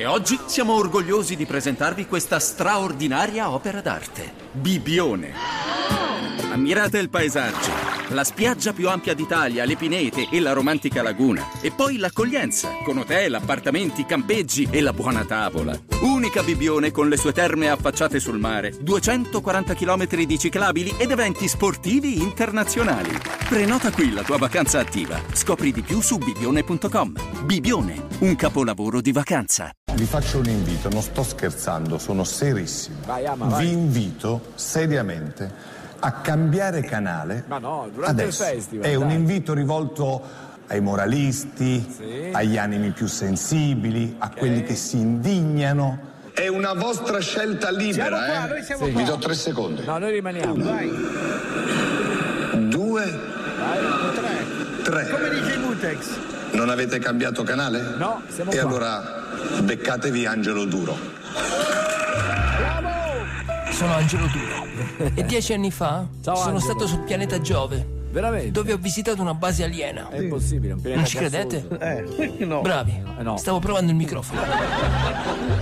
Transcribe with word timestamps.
E 0.00 0.06
oggi 0.06 0.40
siamo 0.46 0.76
orgogliosi 0.76 1.36
di 1.36 1.44
presentarvi 1.44 2.06
questa 2.06 2.38
straordinaria 2.38 3.50
opera 3.50 3.82
d'arte. 3.82 4.32
Bibione. 4.50 5.34
Ammirate 6.50 6.96
il 6.96 7.10
paesaggio, 7.10 7.70
la 8.08 8.24
spiaggia 8.24 8.72
più 8.72 8.88
ampia 8.88 9.12
d'Italia, 9.12 9.66
le 9.66 9.76
pinete 9.76 10.28
e 10.30 10.40
la 10.40 10.54
romantica 10.54 11.02
laguna. 11.02 11.46
E 11.60 11.70
poi 11.70 11.98
l'accoglienza, 11.98 12.70
con 12.82 12.96
hotel, 12.96 13.34
appartamenti, 13.34 14.06
campeggi 14.06 14.66
e 14.70 14.80
la 14.80 14.94
buona 14.94 15.26
tavola. 15.26 15.78
Unica 16.00 16.42
Bibione 16.42 16.92
con 16.92 17.10
le 17.10 17.18
sue 17.18 17.34
terme 17.34 17.68
affacciate 17.68 18.20
sul 18.20 18.38
mare, 18.38 18.74
240 18.80 19.74
km 19.74 20.06
di 20.24 20.38
ciclabili 20.38 20.94
ed 20.96 21.10
eventi 21.10 21.46
sportivi 21.46 22.22
internazionali. 22.22 23.10
Prenota 23.46 23.92
qui 23.92 24.14
la 24.14 24.22
tua 24.22 24.38
vacanza 24.38 24.78
attiva. 24.80 25.20
Scopri 25.34 25.72
di 25.72 25.82
più 25.82 26.00
su 26.00 26.16
bibione.com. 26.16 27.44
Bibione, 27.44 28.06
un 28.20 28.34
capolavoro 28.34 29.02
di 29.02 29.12
vacanza. 29.12 29.70
Vi 30.00 30.06
faccio 30.06 30.38
un 30.38 30.46
invito, 30.46 30.88
non 30.88 31.02
sto 31.02 31.22
scherzando, 31.22 31.98
sono 31.98 32.24
serissimo. 32.24 32.96
Vai, 33.04 33.26
ama, 33.26 33.44
vai. 33.48 33.66
Vi 33.66 33.72
invito 33.72 34.52
seriamente 34.54 35.52
a 35.98 36.12
cambiare 36.12 36.80
canale. 36.80 37.44
Ma 37.46 37.58
no, 37.58 37.86
durante 37.92 38.22
Adesso. 38.22 38.42
il 38.44 38.48
festival, 38.48 38.86
È 38.90 38.94
un 38.94 39.08
dai. 39.08 39.16
invito 39.16 39.52
rivolto 39.52 40.22
ai 40.68 40.80
moralisti, 40.80 41.86
Sì. 41.94 42.30
agli 42.32 42.56
animi 42.56 42.92
più 42.92 43.06
sensibili, 43.08 44.14
a 44.18 44.30
quelli 44.30 44.62
che 44.62 44.74
si 44.74 44.96
indignano. 44.96 45.98
È 46.32 46.48
una 46.48 46.72
vostra 46.72 47.20
scelta 47.20 47.70
libera, 47.70 48.24
Siamo 48.24 48.24
qua, 48.24 48.46
eh? 48.46 48.48
noi 48.48 48.62
siamo 48.64 48.84
Sì. 48.86 48.92
qua. 48.92 49.00
Vi 49.02 49.06
do 49.06 49.18
tre 49.18 49.34
secondi. 49.34 49.84
No, 49.84 49.98
noi 49.98 50.12
rimaniamo. 50.12 50.64
Vai, 50.64 50.90
Due, 52.70 53.04
tre. 54.14 54.46
tre. 54.82 55.08
Come 55.10 55.28
dice 55.28 55.52
il 55.52 55.60
Mutex. 55.60 56.06
Non 56.52 56.68
avete 56.68 56.98
cambiato 56.98 57.42
canale? 57.42 57.94
No, 57.96 58.22
siamo 58.28 58.50
E 58.50 58.58
qua. 58.58 58.68
allora 58.68 59.02
beccatevi 59.62 60.26
Angelo 60.26 60.64
Duro. 60.64 60.96
Sono 63.70 63.94
Angelo 63.94 64.26
Duro 64.26 65.10
e 65.14 65.24
dieci 65.24 65.52
anni 65.54 65.70
fa 65.70 66.04
Ciao, 66.22 66.34
sono 66.36 66.56
Angelo. 66.56 66.58
stato 66.72 66.86
sul 66.86 67.00
pianeta 67.00 67.40
Giove, 67.40 67.86
Veramente? 68.10 68.50
dove 68.50 68.72
ho 68.72 68.76
visitato 68.76 69.20
una 69.20 69.34
base 69.34 69.62
aliena. 69.64 70.08
È 70.08 70.18
impossibile, 70.18 70.72
un 70.74 70.80
pianeta 70.80 71.00
Non 71.00 71.08
ci 71.08 71.16
credete? 71.16 71.68
Eh, 72.38 72.44
no. 72.44 72.60
Bravi, 72.60 73.02
Eh, 73.18 73.22
no. 73.22 73.36
stavo 73.36 73.58
provando 73.60 73.90
il 73.90 73.96
microfono. 73.96 74.40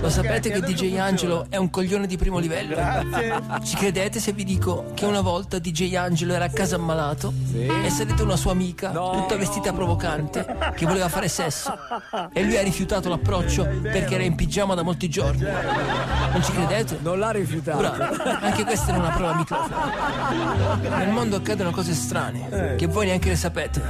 Lo 0.01 0.09
sapete 0.09 0.49
che 0.49 0.57
adesso 0.57 0.73
DJ. 0.73 0.97
Angelo 0.97 1.45
è 1.49 1.57
un 1.57 1.69
coglione 1.69 2.07
di 2.07 2.17
primo 2.17 2.39
livello? 2.39 2.75
Grazie. 2.75 3.41
Ci 3.63 3.75
credete 3.75 4.19
se 4.19 4.31
vi 4.31 4.43
dico 4.43 4.91
che 4.93 5.05
una 5.05 5.21
volta 5.21 5.59
DJ 5.59 5.95
Angelo 5.95 6.33
era 6.33 6.45
a 6.45 6.49
casa 6.49 6.75
ammalato 6.75 7.33
e 7.53 7.83
è 7.85 7.89
salita 7.89 8.23
una 8.23 8.35
sua 8.37 8.51
amica, 8.51 8.91
No. 8.91 9.11
tutta 9.11 9.35
vestita 9.35 9.71
provocante, 9.73 10.45
che 10.75 10.85
voleva 10.85 11.09
fare 11.09 11.27
sesso. 11.27 11.71
E 12.33 12.43
lui 12.43 12.57
ha 12.57 12.61
rifiutato 12.63 13.09
l'approccio 13.09 13.67
perché 13.81 14.15
era 14.15 14.23
in 14.23 14.35
pigiama 14.35 14.73
da 14.73 14.83
molti 14.83 15.09
giorni. 15.09 15.41
Non 15.41 16.41
ci 16.43 16.51
credete? 16.51 16.97
Non 17.01 17.19
l'ha 17.19 17.31
rifiutato. 17.31 17.77
Bravo, 17.77 18.23
anche 18.41 18.63
questa 18.63 18.89
era 18.91 18.99
una 18.99 19.09
prova 19.11 19.31
a 19.33 19.35
microfono. 19.37 20.97
Nel 20.97 21.09
mondo 21.09 21.35
accadono 21.37 21.71
cose 21.71 21.93
strane, 21.93 22.38
che 22.77 22.87
voi 22.87 23.05
neanche 23.07 23.29
le 23.29 23.35
sapete. 23.35 23.81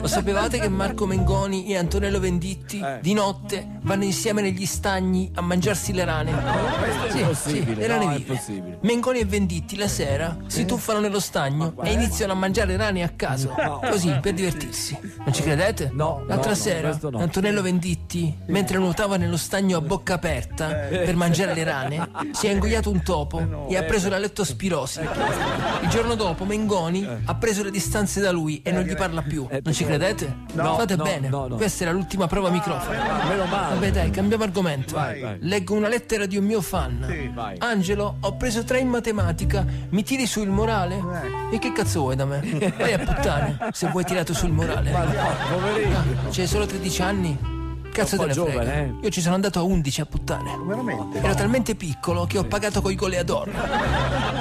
Lo 0.00 0.06
sapevate 0.06 0.58
che 0.58 0.68
Marco 0.68 1.06
Mengoni 1.06 1.66
e 1.66 1.76
Antonello 1.76 2.20
Venditti 2.20 2.82
di 3.00 3.12
notte 3.12 3.78
vanno 3.82 4.04
insieme 4.04 4.42
negli 4.42 4.66
stagni 4.66 5.30
a 5.34 5.40
mangiarsi 5.40 5.92
le 5.92 6.04
rane? 6.04 6.30
è 6.32 7.10
Sì, 7.10 7.18
impossibile, 7.20 7.74
sì, 7.74 7.80
le 7.80 7.86
rane 7.86 8.04
no, 8.04 8.10
è 8.12 8.16
vive. 8.16 8.32
impossibile. 8.32 8.78
Mengoni 8.82 9.18
e 9.20 9.24
Venditti 9.24 9.76
la 9.76 9.88
sera 9.88 10.36
si 10.46 10.64
tuffano 10.64 11.00
nello 11.00 11.20
stagno 11.20 11.74
e 11.82 11.92
iniziano 11.92 12.32
a 12.32 12.36
mangiare 12.36 12.76
rane 12.76 13.02
a 13.02 13.08
caso, 13.14 13.54
così 13.88 14.16
per 14.20 14.34
divertirsi. 14.34 14.96
Non 15.24 15.32
ci 15.32 15.42
credete? 15.42 15.90
No, 15.92 16.22
L'altra 16.26 16.50
no, 16.50 16.56
no, 16.56 16.62
sera 16.62 16.88
questo 16.88 17.10
no. 17.10 17.18
Antonello 17.18 17.62
Venditti, 17.62 18.34
mentre 18.46 18.78
nuotava 18.78 19.16
nello 19.16 19.36
stagno 19.36 19.76
a 19.78 19.80
bocca 19.80 20.14
aperta 20.14 20.66
per 20.66 21.14
mangiare 21.16 21.54
le 21.54 21.64
rane, 21.64 22.10
si 22.32 22.46
è 22.46 22.50
ingoiato 22.50 22.90
un 22.90 23.02
topo 23.02 23.66
e 23.68 23.76
ha 23.76 23.82
preso 23.82 24.08
la 24.08 24.18
lettospirosi. 24.18 25.00
Il 25.82 25.88
giorno 25.88 26.14
dopo 26.14 26.44
Mengoni 26.44 27.06
ha 27.24 27.34
preso 27.34 27.59
le 27.64 27.70
distanze 27.70 28.20
da 28.20 28.30
lui 28.30 28.60
e 28.62 28.70
non 28.72 28.82
gli 28.82 28.94
parla 28.94 29.22
più. 29.22 29.46
Non 29.50 29.72
ci 29.72 29.84
credete? 29.84 30.34
No, 30.52 30.76
Fate 30.76 30.96
no, 30.96 31.04
bene. 31.04 31.28
no. 31.28 31.48
Questa 31.56 31.84
era 31.84 31.92
l'ultima 31.92 32.26
prova 32.26 32.48
a 32.48 32.50
microfono. 32.50 32.96
Meno 33.28 33.44
male. 33.46 33.74
Vabbè 33.74 33.90
dai, 33.90 34.10
cambiamo 34.10 34.44
argomento. 34.44 34.94
vai. 34.94 35.38
Leggo 35.40 35.74
una 35.74 35.88
lettera 35.88 36.26
di 36.26 36.36
un 36.36 36.44
mio 36.44 36.60
fan. 36.60 37.30
Vai. 37.34 37.56
Angelo, 37.58 38.16
ho 38.20 38.36
preso 38.36 38.64
tre 38.64 38.78
in 38.80 38.88
matematica. 38.88 39.64
Mi 39.90 40.02
tiri 40.02 40.26
su 40.26 40.40
il 40.42 40.50
morale? 40.50 41.00
E 41.52 41.58
che 41.58 41.72
cazzo 41.72 42.00
vuoi 42.00 42.16
da 42.16 42.24
me? 42.24 42.40
Vai 42.78 42.92
a 42.92 42.98
puttane, 42.98 43.58
se 43.72 43.88
vuoi 43.88 44.04
tirato 44.04 44.34
sul 44.34 44.50
morale. 44.50 44.90
Ma 44.90 45.04
no, 45.04 45.12
poverino. 45.50 45.96
Ah, 45.98 46.04
c'hai 46.30 46.46
solo 46.46 46.66
13 46.66 47.02
anni? 47.02 47.38
Cazzo 47.92 48.16
te 48.16 48.26
ne 48.26 48.32
frega. 48.32 48.50
giovane, 48.50 48.78
eh. 48.78 48.94
Io 49.04 49.10
ci 49.10 49.20
sono 49.20 49.34
andato 49.34 49.58
a 49.58 49.62
11 49.62 50.00
a 50.00 50.06
puttane. 50.06 50.58
Veramente. 50.64 51.18
Ero 51.20 51.34
talmente 51.34 51.74
piccolo 51.74 52.24
che 52.26 52.38
ho 52.38 52.44
pagato 52.44 52.80
coi 52.80 52.94
goleador. 52.94 53.50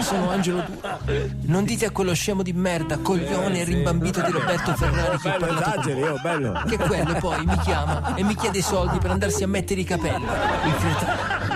Sono 0.01 0.29
Angelo 0.29 0.63
Duro. 0.65 0.97
Non 1.41 1.63
dite 1.65 1.85
a 1.85 1.91
quello 1.91 2.13
scemo 2.13 2.43
di 2.43 2.53
merda, 2.53 2.97
coglione 2.99 3.59
e 3.61 3.63
rimbambito 3.63 4.21
di 4.21 4.31
Roberto 4.31 4.73
Ferrari 4.75 5.17
che 5.17 5.35
Bello, 5.39 5.59
esageri, 5.59 6.01
oh, 6.03 6.19
bello. 6.21 6.63
che 6.67 6.77
quello 6.77 7.13
poi 7.19 7.45
mi 7.45 7.57
chiama 7.59 8.15
e 8.15 8.23
mi 8.23 8.35
chiede 8.35 8.59
i 8.59 8.61
soldi 8.61 8.97
per 8.99 9.11
andarsi 9.11 9.43
a 9.43 9.47
mettere 9.47 9.81
i 9.81 9.83
capelli. 9.83 10.23
Il 10.23 10.75
cretino. 10.75 11.48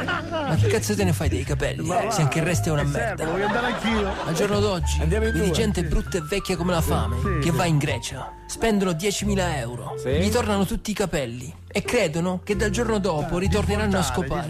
Ma 0.54 0.60
che 0.60 0.68
cazzo 0.68 0.96
te 0.96 1.04
ne 1.04 1.14
fai 1.14 1.30
dei 1.30 1.44
capelli? 1.44 1.88
Se 2.10 2.22
anche 2.22 2.40
il 2.40 2.46
resto 2.46 2.70
è 2.70 2.72
una 2.72 2.84
merda. 2.84 3.26
voglio 3.26 3.46
andare 3.48 3.66
anch'io. 3.68 4.12
Al 4.26 4.34
giorno 4.34 4.60
d'oggi 4.60 5.00
vedi 5.06 5.52
gente 5.52 5.84
brutta 5.84 6.18
e 6.18 6.22
vecchia 6.22 6.56
come 6.56 6.72
la 6.74 6.82
fame 6.82 7.40
che 7.42 7.52
va 7.52 7.66
in 7.66 7.78
Grecia, 7.78 8.32
spendono 8.46 8.92
10.000 8.92 9.58
euro, 9.58 9.96
gli 10.06 10.30
tornano 10.30 10.66
tutti 10.66 10.92
i 10.92 10.94
capelli. 10.94 11.62
E 11.76 11.82
credono 11.82 12.42
che 12.44 12.56
dal 12.56 12.70
giorno 12.70 13.00
dopo 13.00 13.40
ritorneranno 13.40 13.98
a 13.98 14.04
scopare. 14.04 14.48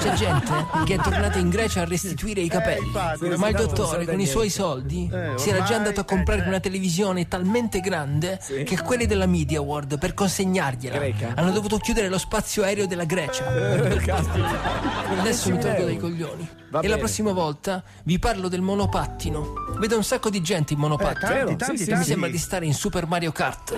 C'è 0.00 0.14
gente 0.14 0.52
che 0.84 0.94
è 0.94 0.98
tornata 0.98 1.38
in 1.38 1.48
Grecia 1.48 1.82
a 1.82 1.84
restituire 1.84 2.40
i 2.40 2.48
capelli, 2.48 2.86
infatti, 2.86 3.28
ma 3.36 3.48
il 3.50 3.54
dottore 3.54 4.04
con 4.04 4.18
i 4.18 4.26
suoi 4.26 4.50
soldi 4.50 5.08
Eh, 5.12 5.38
si 5.38 5.50
era 5.50 5.62
già 5.62 5.76
andato 5.76 6.00
a 6.00 6.04
comprare 6.04 6.42
eh, 6.44 6.48
una 6.48 6.58
televisione 6.58 7.28
talmente 7.28 7.78
grande 7.78 8.40
che 8.64 8.80
quelli 8.82 9.06
della 9.06 9.26
Media 9.26 9.60
World 9.60 9.96
per 9.98 10.12
consegnargliela 10.14 11.34
hanno 11.36 11.52
dovuto 11.52 11.76
chiudere 11.78 12.08
lo 12.08 12.18
spazio 12.18 12.64
aereo 12.64 12.86
della 12.88 13.04
Grecia. 13.04 13.44
Adesso 15.20 15.35
mi 15.46 15.58
tolgo 15.58 15.84
dai 15.84 15.98
coglioni. 15.98 16.48
Va 16.70 16.78
e 16.78 16.82
bene. 16.82 16.88
la 16.88 16.98
prossima 16.98 17.32
volta 17.32 17.82
vi 18.04 18.18
parlo 18.18 18.48
del 18.48 18.60
monopattino. 18.60 19.52
Vedo 19.78 19.96
un 19.96 20.04
sacco 20.04 20.30
di 20.30 20.40
gente 20.42 20.72
in 20.72 20.78
monopattino. 20.78 21.20
tanti, 21.20 21.34
Vero? 21.34 21.56
tanti, 21.56 21.76
Sì, 21.78 21.84
sì, 21.84 21.90
Mi 21.90 21.94
tanti. 21.96 22.08
sembra 22.10 22.28
di 22.30 22.38
stare 22.38 22.66
in 22.66 22.74
Super 22.74 23.06
Mario 23.06 23.32
Kart. 23.32 23.74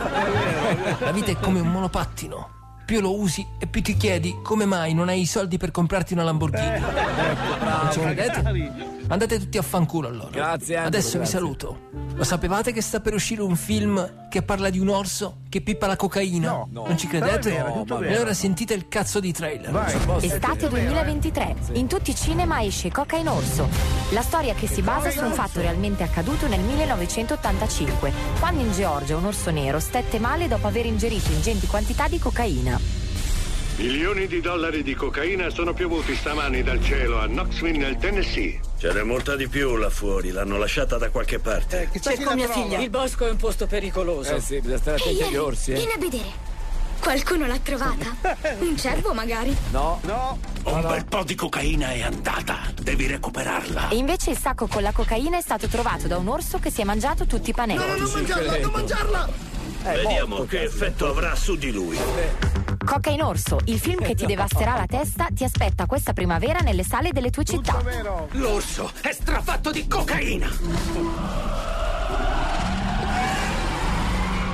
La 1.01 1.11
vita 1.13 1.31
è 1.31 1.37
come 1.39 1.61
un 1.61 1.69
monopattino. 1.71 2.57
Più 2.87 3.01
lo 3.01 3.19
usi 3.21 3.47
e 3.59 3.67
più 3.67 3.83
ti 3.83 3.97
chiedi 3.99 4.39
come 4.43 4.65
mai 4.65 4.95
non 4.95 5.09
hai 5.09 5.21
i 5.21 5.27
soldi 5.27 5.59
per 5.59 5.71
comprarti 5.71 6.15
una 6.15 6.23
Lamborghini. 6.23 6.79
Non 6.81 7.89
ci 7.93 8.01
credete? 8.01 8.98
Andate 9.11 9.39
tutti 9.39 9.57
a 9.57 9.63
fanculo 9.63 10.09
allora. 10.09 10.29
Grazie, 10.31 10.77
Angelo, 10.77 10.87
Adesso 10.87 11.11
vi 11.13 11.17
grazie. 11.19 11.39
saluto. 11.39 11.79
Lo 12.15 12.25
sapevate 12.25 12.73
che 12.73 12.83
sta 12.83 13.01
per 13.01 13.15
uscire 13.15 13.41
un 13.43 13.57
film 13.57 14.29
che 14.29 14.43
parla 14.43 14.69
di 14.71 14.79
un 14.79 14.89
orso 14.89 15.39
che 15.49 15.63
pippa 15.63 15.87
la 15.87 15.97
cocaina? 15.97 16.51
No. 16.51 16.69
Non 16.71 16.99
ci 16.99 17.07
credete? 17.07 17.51
Però 17.53 17.83
è 17.83 17.85
vero, 17.87 18.03
E 18.03 18.15
allora 18.15 18.35
sentite 18.35 18.75
il 18.75 18.89
cazzo 18.89 19.19
di 19.19 19.33
trailer. 19.33 19.71
Vai. 19.71 19.95
Estate 20.21 20.69
2023. 20.69 21.55
In 21.75 21.87
tutti 21.87 22.11
i 22.11 22.15
cinema 22.15 22.63
esce 22.63 22.91
Coca 22.91 23.17
in 23.17 23.29
Orso. 23.29 23.69
La 24.11 24.23
storia 24.23 24.53
che 24.55 24.67
si 24.67 24.83
basa 24.83 25.11
su 25.11 25.25
un 25.25 25.33
fatto 25.33 25.61
realmente 25.61 26.03
accaduto 26.03 26.47
nel 26.47 26.61
1985, 26.61 28.13
quando 28.41 28.61
in 28.63 28.73
Georgia 28.73 29.17
un 29.17 29.25
orso 29.25 29.51
nero 29.51 29.79
stette 29.81 30.19
male 30.19 30.49
dopo 30.49 30.67
aver 30.67 30.85
ingerito 30.85 31.31
ingenti 31.31 31.67
quantità 31.67 32.09
di 32.09 32.19
cocaina. 32.19 32.98
Milioni 33.79 34.27
di 34.27 34.41
dollari 34.41 34.83
di 34.83 34.93
cocaina 34.95 35.51
sono 35.51 35.73
piovuti 35.73 36.17
stamani 36.17 36.65
dal 36.65 36.83
cielo 36.83 37.21
a 37.21 37.29
Knoxville 37.29 37.79
nel 37.79 37.97
Tennessee. 37.97 38.59
Ce 38.77 38.93
n'è 38.93 39.05
molta 39.05 39.37
di 39.37 39.47
più 39.47 39.77
là 39.77 39.89
fuori, 39.89 40.33
l'hanno 40.33 40.59
lasciata 40.59 40.99
da 40.99 41.11
qualche 41.11 41.39
parte. 41.39 41.83
Eh, 41.83 41.91
chissà 41.93 42.11
chi 42.15 42.25
la 42.25 42.35
trova. 42.35 42.77
Il 42.79 42.91
bosco 42.91 43.25
è 43.25 43.31
un 43.31 43.37
posto 43.37 43.69
pericoloso. 43.69 44.35
Eh 44.35 44.41
sì, 44.41 44.57
bisogna 44.59 44.79
stare 44.79 44.97
attenti 44.97 45.23
agli 45.23 45.37
orsi, 45.37 45.71
eh. 45.71 45.75
Vieni 45.75 45.93
a 45.93 45.99
vedere. 45.99 46.47
Qualcuno 46.99 47.47
l'ha 47.47 47.59
trovata? 47.63 48.17
Un 48.59 48.77
cervo 48.77 49.15
magari? 49.15 49.57
No, 49.71 50.01
No, 50.03 50.39
Un 50.65 50.81
bel 50.81 51.05
po' 51.05 51.23
di 51.23 51.37
cocaina 51.37 51.93
è 51.93 52.03
andata, 52.03 52.59
devi 52.83 53.07
recuperarla. 53.07 53.91
E 53.91 53.97
invece 53.97 54.31
il 54.31 54.39
sacco 54.39 54.67
con 54.67 54.83
la 54.83 54.91
cocaina 54.91 55.39
è 55.39 55.41
stato 55.41 55.69
trovato 55.69 56.09
da 56.09 56.17
un 56.17 56.27
orso 56.27 56.59
che 56.59 56.73
si 56.73 56.81
è 56.81 56.85
mangiato 56.85 57.27
tutti 57.27 57.51
i 57.51 57.55
panelli. 57.55 57.81
Vediamo 59.85 60.45
che 60.47 60.63
effetto 60.65 61.07
avrà 61.07 61.37
su 61.37 61.57
di 61.57 61.71
lui. 61.71 61.97
Coca 62.89 63.11
in 63.11 63.23
Orso, 63.23 63.61
il 63.67 63.79
film 63.79 64.03
che 64.03 64.15
ti 64.15 64.25
devasterà 64.25 64.75
la 64.75 64.87
testa, 64.87 65.29
ti 65.31 65.45
aspetta 65.45 65.85
questa 65.85 66.15
primavera 66.15 66.61
nelle 66.61 66.83
sale 66.83 67.13
delle 67.13 67.29
tue 67.29 67.45
città. 67.45 67.83
L'orso 68.31 68.91
è 69.03 69.13
strafatto 69.13 69.71
di 69.71 69.87
cocaina. 69.87 70.49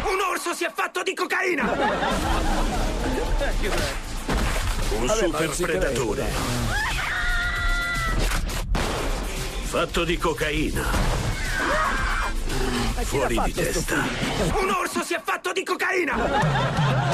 Un 0.03 0.19
orso 0.33 0.53
si 0.53 0.65
è 0.65 0.73
fatto 0.75 1.05
di 1.05 1.15
cocaina. 1.15 1.73
Un 4.99 5.09
super 5.09 5.51
predatore. 5.57 6.25
Fatto 9.63 10.05
di 10.05 10.19
cocaina. 10.19 10.83
Fuori 13.05 13.41
di 13.45 13.53
testa. 13.53 13.95
Un 14.61 14.71
orso 14.71 15.05
si 15.05 15.15
è 15.15 15.21
fatto 15.23 15.53
di 15.53 15.63
cocaina. 15.63 17.14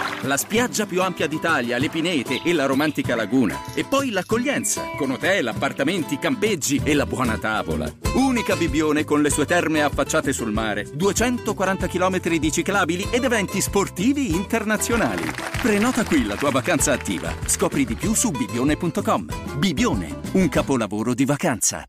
la 0.23 0.37
spiaggia 0.37 0.85
più 0.85 1.01
ampia 1.01 1.27
d'Italia, 1.27 1.77
le 1.77 1.89
pinete 1.89 2.41
e 2.43 2.53
la 2.53 2.65
romantica 2.65 3.15
laguna. 3.15 3.59
E 3.73 3.83
poi 3.83 4.11
l'accoglienza, 4.11 4.83
con 4.97 5.11
hotel, 5.11 5.47
appartamenti, 5.47 6.17
campeggi 6.19 6.81
e 6.83 6.93
la 6.93 7.05
buona 7.05 7.37
tavola. 7.37 7.91
Unica 8.13 8.55
Bibione 8.55 9.03
con 9.03 9.21
le 9.21 9.29
sue 9.29 9.45
terme 9.45 9.81
affacciate 9.81 10.33
sul 10.33 10.51
mare, 10.51 10.85
240 10.93 11.87
km 11.87 12.19
di 12.37 12.51
ciclabili 12.51 13.07
ed 13.09 13.23
eventi 13.23 13.61
sportivi 13.61 14.35
internazionali. 14.35 15.23
Prenota 15.61 16.03
qui 16.03 16.25
la 16.25 16.35
tua 16.35 16.51
vacanza 16.51 16.91
attiva. 16.91 17.33
Scopri 17.45 17.85
di 17.85 17.95
più 17.95 18.13
su 18.13 18.31
bibione.com. 18.31 19.57
Bibione, 19.57 20.19
un 20.33 20.49
capolavoro 20.49 21.13
di 21.13 21.25
vacanza. 21.25 21.83